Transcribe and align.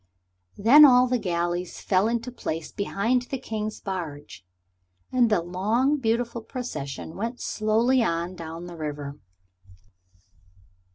Then 0.57 0.83
all 0.83 1.05
the 1.05 1.19
galleys 1.19 1.79
fell 1.79 2.07
into 2.07 2.31
place 2.31 2.71
behind 2.71 3.27
the 3.29 3.37
King's 3.37 3.79
barge, 3.79 4.43
and 5.11 5.29
the 5.29 5.41
long, 5.43 5.97
beautiful 5.97 6.41
procession 6.41 7.15
went 7.15 7.39
slowly 7.39 8.01
on 8.01 8.33
down 8.33 8.65
the 8.65 8.75
river. 8.75 9.19